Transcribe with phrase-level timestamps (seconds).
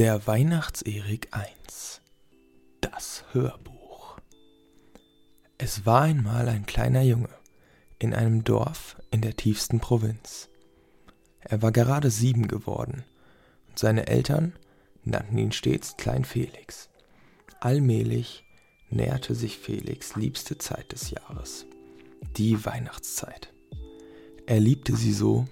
[0.00, 2.00] Der Weihnachtserik 1
[2.80, 4.16] Das Hörbuch
[5.58, 7.28] Es war einmal ein kleiner Junge
[7.98, 10.48] in einem Dorf in der tiefsten Provinz.
[11.40, 13.04] Er war gerade sieben geworden
[13.68, 14.54] und seine Eltern
[15.04, 16.88] nannten ihn stets Klein Felix.
[17.60, 18.42] Allmählich
[18.88, 21.66] näherte sich Felix liebste Zeit des Jahres,
[22.38, 23.52] die Weihnachtszeit.
[24.46, 25.44] Er liebte sie so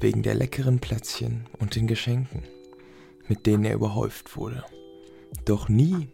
[0.00, 2.42] wegen der leckeren Plätzchen und den Geschenken
[3.30, 4.64] mit denen er überhäuft wurde.
[5.44, 6.08] Doch nie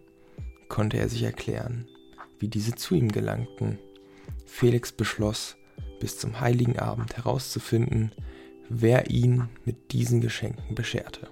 [0.69, 1.89] konnte er sich erklären,
[2.39, 3.79] wie diese zu ihm gelangten.
[4.45, 5.57] Felix beschloss,
[5.99, 8.13] bis zum heiligen Abend herauszufinden,
[8.69, 11.31] wer ihn mit diesen Geschenken bescherte.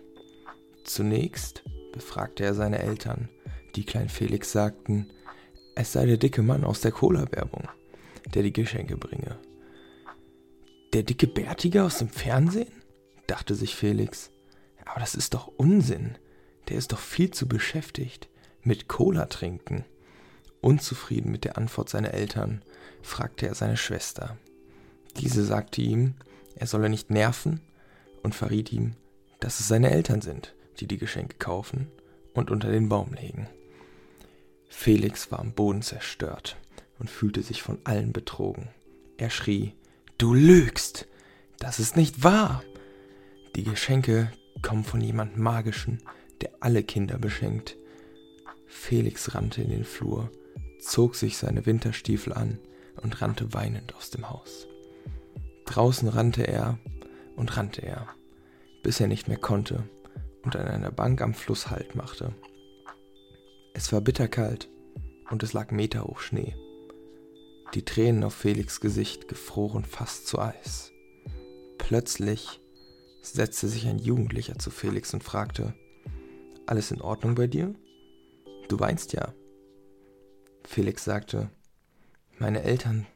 [0.85, 3.29] Zunächst befragte er seine Eltern,
[3.77, 5.11] die Klein Felix sagten,
[5.75, 7.69] es sei der dicke Mann aus der Cola-Werbung,
[8.33, 9.39] der die Geschenke bringe.
[10.95, 12.73] Der dicke Bärtige aus dem Fernsehen?
[13.27, 14.31] dachte sich Felix.
[14.85, 16.17] Aber das ist doch Unsinn.
[16.69, 18.29] Der ist doch viel zu beschäftigt
[18.63, 19.85] mit Cola trinken.
[20.61, 22.63] Unzufrieden mit der Antwort seiner Eltern
[23.03, 24.39] fragte er seine Schwester.
[25.19, 26.15] Diese sagte ihm,
[26.57, 27.61] er solle nicht nerven
[28.23, 28.97] und verriet ihm,
[29.41, 31.89] dass es seine Eltern sind, die die Geschenke kaufen
[32.33, 33.49] und unter den Baum legen.
[34.69, 36.57] Felix war am Boden zerstört
[36.99, 38.69] und fühlte sich von allen betrogen.
[39.19, 39.75] Er schrie,
[40.19, 41.07] Du lügst!
[41.59, 42.63] Das ist nicht wahr!
[43.55, 46.03] Die Geschenke kommen von jemand Magischen,
[46.41, 47.77] der alle Kinder beschenkt.
[48.67, 50.31] Felix rannte in den Flur,
[50.81, 52.59] zog sich seine Winterstiefel an
[53.03, 54.67] und rannte weinend aus dem Haus.
[55.67, 56.79] Draußen rannte er
[57.37, 58.09] und rannte er,
[58.83, 59.85] bis er nicht mehr konnte
[60.43, 62.35] und an einer Bank am Fluss Halt machte.
[63.73, 64.69] Es war bitterkalt
[65.31, 66.55] und es lag meterhoch Schnee.
[67.75, 70.93] Die Tränen auf Felix Gesicht gefroren fast zu Eis.
[71.79, 72.61] Plötzlich
[73.33, 75.75] setzte sich ein Jugendlicher zu Felix und fragte,
[76.67, 77.75] Alles in Ordnung bei dir?
[78.69, 79.33] Du weinst ja.
[80.65, 81.51] Felix sagte,
[82.39, 83.07] Meine Eltern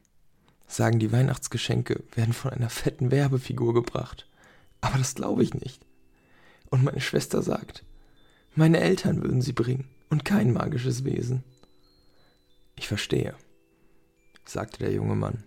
[0.67, 4.29] sagen, die Weihnachtsgeschenke werden von einer fetten Werbefigur gebracht.
[4.81, 5.85] Aber das glaube ich nicht.
[6.71, 7.85] Und meine Schwester sagt,
[8.55, 11.43] meine Eltern würden sie bringen und kein magisches Wesen.
[12.77, 13.35] Ich verstehe,
[14.45, 15.45] sagte der junge Mann.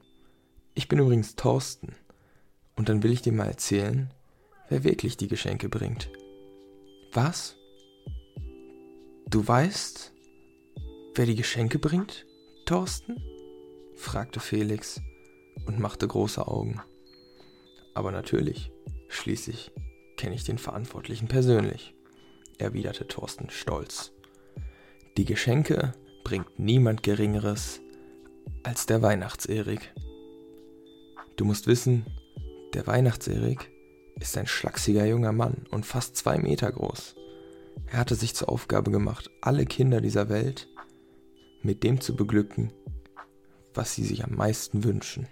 [0.73, 1.95] Ich bin übrigens Thorsten.
[2.75, 4.11] Und dann will ich dir mal erzählen,
[4.71, 6.09] wer wirklich die Geschenke bringt.
[7.11, 7.57] Was?
[9.29, 10.13] Du weißt,
[11.13, 12.25] wer die Geschenke bringt,
[12.65, 13.21] Thorsten?
[13.95, 15.01] fragte Felix
[15.65, 16.81] und machte große Augen.
[17.93, 18.71] Aber natürlich,
[19.09, 19.73] schließlich
[20.15, 21.93] kenne ich den Verantwortlichen persönlich,
[22.57, 24.13] erwiderte Thorsten stolz.
[25.17, 25.91] Die Geschenke
[26.23, 27.81] bringt niemand Geringeres
[28.63, 29.93] als der Weihnachtserik.
[31.35, 32.05] Du musst wissen,
[32.73, 33.69] der Weihnachtserik
[34.21, 37.15] ist ein schlachsiger junger Mann und fast zwei Meter groß.
[37.87, 40.67] Er hatte sich zur Aufgabe gemacht, alle Kinder dieser Welt
[41.63, 42.71] mit dem zu beglücken,
[43.73, 45.27] was sie sich am meisten wünschen.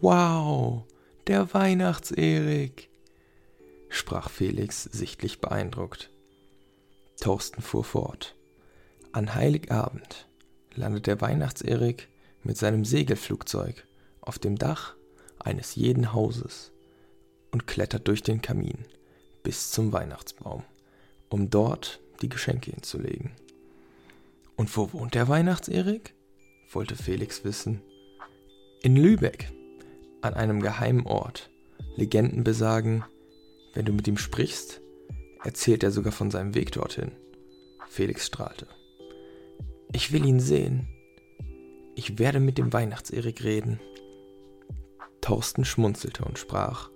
[0.00, 0.84] Wow,
[1.26, 2.90] der Weihnachtserik,
[3.88, 6.10] sprach Felix sichtlich beeindruckt.
[7.20, 8.36] Thorsten fuhr fort.
[9.12, 10.28] An Heiligabend
[10.74, 12.08] landet der Weihnachtserik
[12.42, 13.86] mit seinem Segelflugzeug
[14.20, 14.94] auf dem Dach
[15.38, 16.73] eines jeden Hauses
[17.54, 18.78] und klettert durch den Kamin
[19.44, 20.64] bis zum Weihnachtsbaum,
[21.28, 23.30] um dort die Geschenke hinzulegen.
[24.56, 26.14] Und wo wohnt der Weihnachtserik?
[26.72, 27.80] wollte Felix wissen.
[28.82, 29.52] In Lübeck,
[30.20, 31.48] an einem geheimen Ort.
[31.94, 33.04] Legenden besagen,
[33.74, 34.80] wenn du mit ihm sprichst,
[35.44, 37.12] erzählt er sogar von seinem Weg dorthin.
[37.88, 38.66] Felix strahlte.
[39.92, 40.88] Ich will ihn sehen.
[41.94, 43.78] Ich werde mit dem Weihnachtserik reden.
[45.20, 46.90] Thorsten schmunzelte und sprach,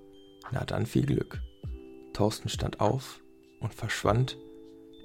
[0.52, 1.40] na dann viel Glück.
[2.12, 3.20] Thorsten stand auf
[3.60, 4.36] und verschwand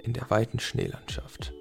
[0.02, 1.52] in der weiten Schneelandschaft.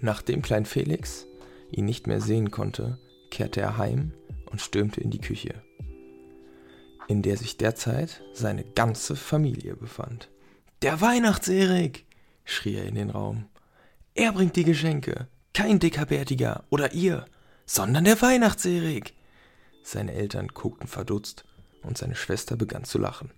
[0.00, 1.26] Nachdem Klein Felix
[1.70, 2.98] ihn nicht mehr sehen konnte,
[3.30, 4.12] kehrte er heim
[4.50, 5.62] und stürmte in die Küche,
[7.08, 10.30] in der sich derzeit seine ganze Familie befand.
[10.82, 12.04] Der Weihnachtserik!
[12.44, 13.46] schrie er in den Raum.
[14.14, 17.24] Er bringt die Geschenke, kein dicker Bärtiger oder ihr,
[17.66, 19.14] sondern der Weihnachtserik!
[19.82, 21.44] Seine Eltern guckten verdutzt
[21.84, 23.30] und seine Schwester begann zu lachen.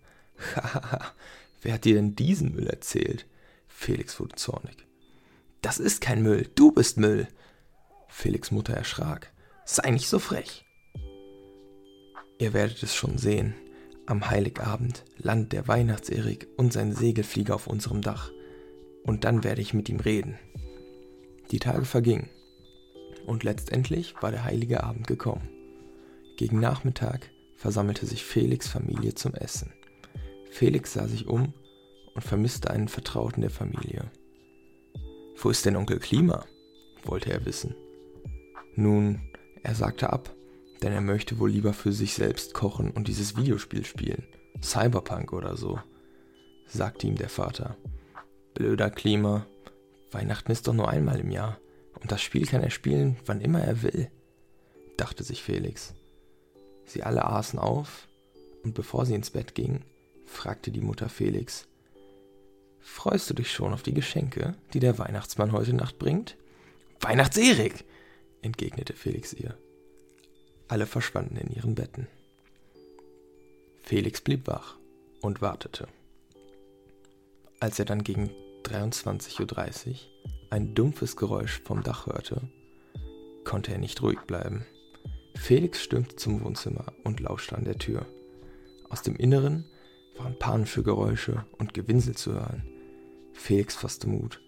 [0.55, 1.13] Hahaha,
[1.63, 3.27] wer hat dir denn diesen Müll erzählt?
[3.69, 4.87] Felix wurde zornig.
[5.63, 7.29] Das ist kein Müll, du bist Müll.
[8.09, 9.33] Felix Mutter erschrak.
[9.65, 10.65] Sei nicht so frech.
[12.39, 13.55] Ihr werdet es schon sehen.
[14.07, 18.31] Am Heiligabend landet der Weihnachtserik und sein Segelflieger auf unserem Dach.
[19.03, 20.39] Und dann werde ich mit ihm reden.
[21.51, 22.29] Die Tage vergingen.
[23.27, 25.49] Und letztendlich war der heilige Abend gekommen.
[26.37, 29.73] Gegen Nachmittag versammelte sich Felix Familie zum Essen.
[30.51, 31.53] Felix sah sich um
[32.15, 34.11] und vermisste einen Vertrauten der Familie.
[35.37, 36.47] Wo ist denn Onkel Klima?
[37.05, 37.75] wollte er wissen.
[38.75, 39.21] Nun,
[39.63, 40.35] er sagte ab,
[40.83, 44.27] denn er möchte wohl lieber für sich selbst kochen und dieses Videospiel spielen.
[44.63, 45.79] Cyberpunk oder so,
[46.67, 47.77] sagte ihm der Vater.
[48.55, 49.47] Blöder Klima.
[50.11, 51.59] Weihnachten ist doch nur einmal im Jahr.
[52.01, 54.11] Und das Spiel kann er spielen, wann immer er will,
[54.97, 55.95] dachte sich Felix.
[56.87, 58.09] Sie alle aßen auf,
[58.63, 59.85] und bevor sie ins Bett ging,
[60.25, 61.67] fragte die Mutter Felix,
[62.81, 66.37] Freust du dich schon auf die Geschenke, die der Weihnachtsmann heute Nacht bringt?
[67.01, 67.85] Weihnachtserik!
[68.43, 69.59] entgegnete Felix ihr.
[70.69, 72.07] Alle verschwanden in ihren Betten.
[73.83, 74.77] Felix blieb wach
[75.21, 75.89] und wartete.
[77.61, 78.31] Als er dann gegen
[78.65, 79.97] 23.30 Uhr
[80.51, 82.43] ein dumpfes Geräusch vom Dach hörte,
[83.45, 84.65] konnte er nicht ruhig bleiben.
[85.37, 88.07] Felix stürmte zum Wohnzimmer und lauschte an der Tür.
[88.89, 89.65] Aus dem Inneren
[90.17, 92.67] waren panische Geräusche und Gewinsel zu hören.
[93.33, 94.41] Felix fasste Mut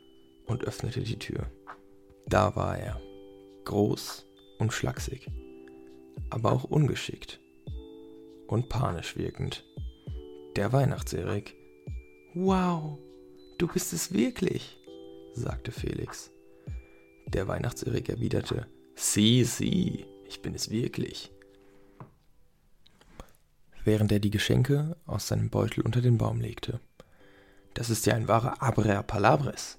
[0.46, 1.46] und öffnete die Tür.
[2.26, 3.00] Da war er,
[3.64, 4.26] groß
[4.58, 5.30] und schlaksig,
[6.30, 7.40] aber auch ungeschickt
[8.46, 9.64] und panisch wirkend.
[10.56, 11.54] Der Weihnachtserik.
[12.34, 12.98] Wow,
[13.58, 14.78] du bist es wirklich,
[15.34, 16.30] sagte Felix.
[17.26, 21.32] Der Weihnachtserik erwiderte, Sie, Sie, ich bin es wirklich.
[23.84, 26.80] Während er die Geschenke aus seinem Beutel unter den Baum legte.
[27.74, 29.78] Das ist ja ein wahrer Abrea Palabres,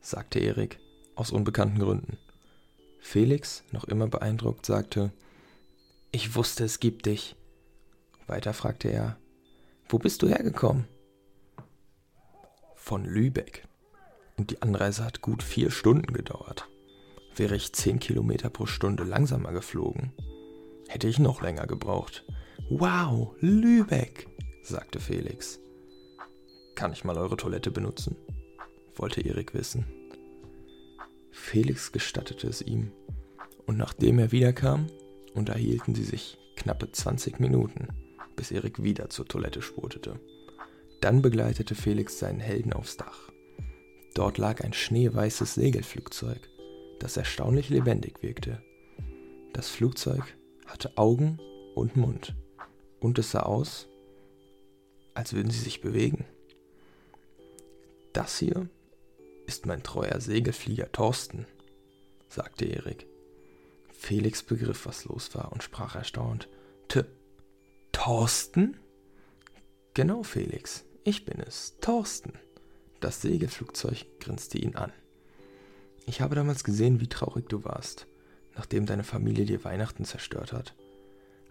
[0.00, 0.80] sagte Erik,
[1.14, 2.18] aus unbekannten Gründen.
[2.98, 5.12] Felix, noch immer beeindruckt, sagte,
[6.10, 7.36] Ich wusste, es gibt dich.
[8.26, 9.16] Weiter fragte er,
[9.88, 10.86] Wo bist du hergekommen?
[12.74, 13.68] Von Lübeck.
[14.36, 16.68] Und die Anreise hat gut vier Stunden gedauert.
[17.36, 20.12] Wäre ich zehn Kilometer pro Stunde langsamer geflogen,
[20.88, 22.24] hätte ich noch länger gebraucht.
[22.70, 24.26] Wow, Lübeck,
[24.62, 25.60] sagte Felix.
[26.74, 28.16] Kann ich mal eure Toilette benutzen?
[28.94, 29.84] wollte Erik wissen.
[31.30, 32.92] Felix gestattete es ihm,
[33.66, 34.86] und nachdem er wiederkam,
[35.34, 37.88] unterhielten sie sich knappe 20 Minuten,
[38.36, 40.18] bis Erik wieder zur Toilette spurtete.
[41.02, 43.30] Dann begleitete Felix seinen Helden aufs Dach.
[44.14, 46.48] Dort lag ein schneeweißes Segelflugzeug,
[46.98, 48.62] das erstaunlich lebendig wirkte.
[49.52, 51.38] Das Flugzeug hatte Augen
[51.74, 52.34] und Mund,
[53.00, 53.88] und es sah aus,
[55.14, 56.24] als würden sie sich bewegen.
[58.12, 58.68] Das hier
[59.46, 61.46] ist mein treuer Segelflieger Thorsten,
[62.28, 63.06] sagte Erik.
[63.92, 66.48] Felix begriff, was los war und sprach erstaunt.
[66.88, 67.04] T
[67.92, 68.76] Thorsten?
[69.94, 72.34] Genau, Felix, ich bin es, Thorsten.
[73.00, 74.92] Das Segelflugzeug grinste ihn an.
[76.06, 78.06] Ich habe damals gesehen, wie traurig du warst,
[78.54, 80.74] nachdem deine Familie dir Weihnachten zerstört hat.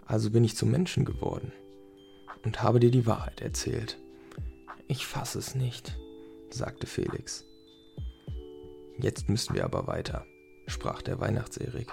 [0.05, 1.51] Also bin ich zum Menschen geworden
[2.43, 3.99] und habe dir die Wahrheit erzählt.
[4.87, 5.97] Ich fasse es nicht,
[6.49, 7.43] sagte Felix.
[8.97, 10.25] Jetzt müssen wir aber weiter,
[10.67, 11.91] sprach der Weihnachtserik.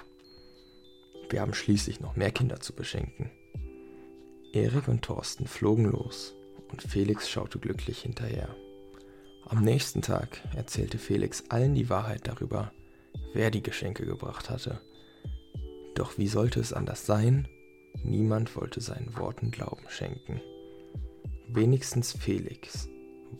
[1.30, 3.30] Wir haben schließlich noch mehr Kinder zu beschenken.
[4.52, 6.34] Erik und Thorsten flogen los
[6.70, 8.54] und Felix schaute glücklich hinterher.
[9.46, 12.72] Am nächsten Tag erzählte Felix allen die Wahrheit darüber,
[13.34, 14.80] wer die Geschenke gebracht hatte.
[15.94, 17.48] Doch wie sollte es anders sein?
[18.02, 20.40] Niemand wollte seinen Worten Glauben schenken.
[21.48, 22.88] Wenigstens Felix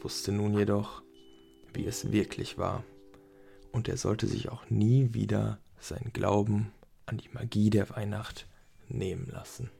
[0.00, 1.02] wusste nun jedoch,
[1.72, 2.84] wie es wirklich war
[3.72, 6.72] und er sollte sich auch nie wieder seinen Glauben
[7.06, 8.46] an die Magie der Weihnacht
[8.88, 9.70] nehmen lassen.